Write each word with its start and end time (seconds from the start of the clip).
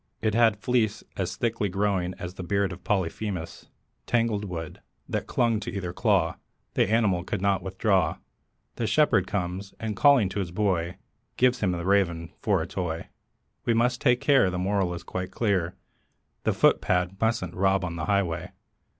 It 0.19 0.33
had 0.33 0.55
a 0.55 0.57
fleece 0.57 1.03
as 1.15 1.35
thickly 1.35 1.69
growing 1.69 2.15
As 2.17 2.33
beard 2.33 2.71
of 2.73 2.83
Polyphemus 2.83 3.67
tangled 4.07 4.45
wood 4.45 4.81
That 5.07 5.27
clung 5.27 5.59
to 5.59 5.71
either 5.71 5.93
claw; 5.93 6.37
the 6.73 6.89
animal 6.89 7.23
could 7.23 7.39
not 7.39 7.61
withdraw. 7.61 8.17
The 8.77 8.87
shepherd 8.87 9.27
comes, 9.27 9.75
and 9.79 9.95
calling 9.95 10.27
to 10.29 10.39
his 10.39 10.49
boy, 10.49 10.97
Gives 11.37 11.59
him 11.59 11.71
the 11.73 11.85
Raven 11.85 12.31
for 12.39 12.63
a 12.63 12.67
toy. 12.67 13.09
We 13.63 13.75
must 13.75 14.01
take 14.01 14.21
care; 14.21 14.49
the 14.49 14.57
moral 14.57 14.95
is 14.95 15.03
quite 15.03 15.29
clear 15.29 15.75
The 16.45 16.53
footpad 16.53 17.21
mustn't 17.21 17.53
rob 17.53 17.85
on 17.85 17.95
the 17.95 18.05
highway. 18.05 18.53